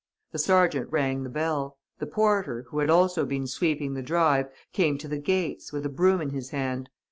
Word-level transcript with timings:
The 0.31 0.39
sergeant 0.39 0.91
rang 0.91 1.21
the 1.21 1.29
bell. 1.29 1.77
The 1.99 2.07
porter, 2.07 2.65
who 2.69 2.79
had 2.79 2.89
also 2.89 3.23
been 3.23 3.45
sweeping 3.45 3.93
the 3.93 4.01
drive, 4.01 4.47
came 4.73 4.97
to 4.97 5.07
the 5.07 5.19
gates, 5.19 5.71
with 5.71 5.85
a 5.85 5.89
broom 5.89 6.21
in 6.21 6.31
his 6.31 6.49
hand. 6.49 6.89